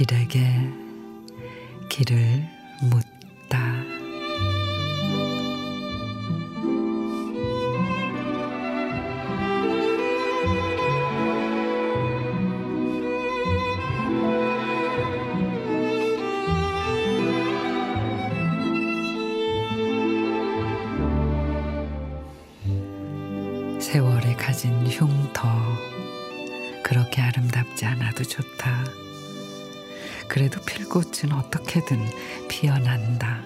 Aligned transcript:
길에게 0.00 0.40
길을 1.90 2.59
세월이 23.90 24.36
가진 24.36 24.86
흉터 24.86 25.48
그렇게 26.84 27.22
아름답지 27.22 27.86
않아도 27.86 28.22
좋다. 28.22 28.84
그래도 30.28 30.60
필꽃은 30.60 31.32
어떻게든 31.32 31.98
피어난다. 32.48 33.42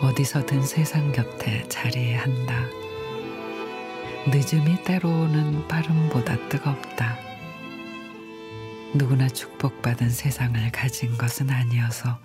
어디서든 0.00 0.66
세상 0.66 1.12
곁에 1.12 1.68
자리한다. 1.68 2.66
늦음이 4.32 4.82
때로는 4.82 5.68
빠름보다 5.68 6.48
뜨겁다. 6.48 7.18
누구나 8.94 9.28
축복받은 9.28 10.10
세상을 10.10 10.72
가진 10.72 11.16
것은 11.16 11.50
아니어서 11.50 12.18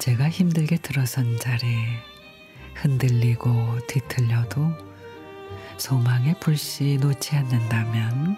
제가 0.00 0.28
힘들게 0.28 0.78
들어선 0.78 1.38
자리에 1.38 1.86
흔들리고 2.74 3.78
뒤틀려도 3.86 4.91
소망의 5.82 6.36
불씨 6.38 6.96
놓지 7.00 7.34
않는다면 7.34 8.36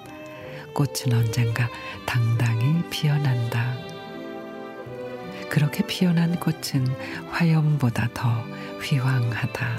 꽃은 0.72 1.12
언젠가 1.12 1.68
당당히 2.06 2.82
피어난다. 2.88 3.76
그렇게 5.50 5.86
피어난 5.86 6.40
꽃은 6.40 6.86
화염보다 7.28 8.08
더 8.14 8.30
휘황하다. 8.80 9.78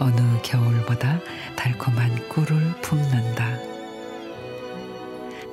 어느 0.00 0.20
겨울보다 0.42 1.18
달콤한 1.56 2.28
꿀을 2.28 2.74
품는다. 2.82 3.58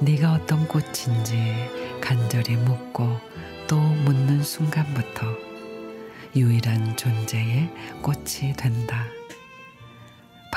네가 0.02 0.34
어떤 0.34 0.68
꽃인지 0.68 1.70
간절히 2.02 2.58
묻고 2.58 3.18
또 3.70 3.80
묻는 3.80 4.44
순간부터 4.44 5.26
유일한 6.36 6.98
존재의 6.98 7.70
꽃이 8.02 8.56
된다. 8.58 9.06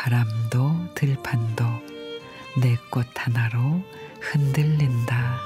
바람도 0.05 0.89
들판도 0.95 1.65
내 2.61 2.77
꽃 2.91 3.07
하나로 3.15 3.83
흔들린다. 4.21 5.39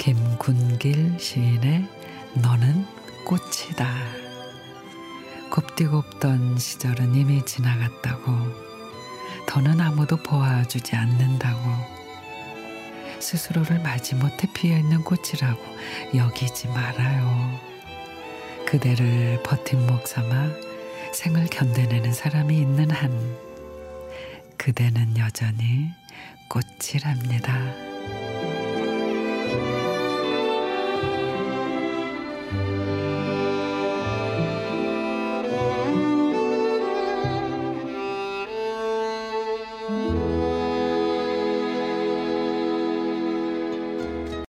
김군길 0.00 1.20
시인의 1.20 1.86
너는 2.34 2.84
꽃이다. 3.24 4.29
곱디곱던 5.60 6.58
시절은 6.58 7.14
이미 7.14 7.44
지나갔다고 7.44 8.32
더는 9.46 9.78
아무도 9.78 10.16
보아주지 10.16 10.96
않는다고 10.96 11.60
스스로를 13.18 13.80
마지못해 13.80 14.50
피어있는 14.54 15.02
꽃이라고 15.04 15.60
여기지 16.14 16.68
말아요. 16.68 17.60
그대를 18.66 19.42
버팀목 19.42 20.06
삼아 20.06 20.48
생을 21.12 21.46
견뎌내는 21.48 22.14
사람이 22.14 22.56
있는 22.56 22.90
한 22.90 23.36
그대는 24.56 25.18
여전히 25.18 25.90
꽃이랍니다. 26.48 27.52